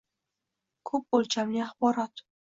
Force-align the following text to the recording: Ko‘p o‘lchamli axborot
Ko‘p 0.89 1.17
o‘lchamli 1.17 1.61
axborot 1.65 2.25